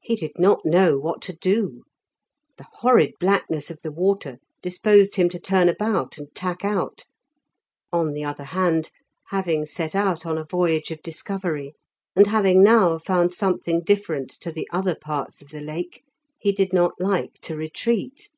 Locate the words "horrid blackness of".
2.80-3.78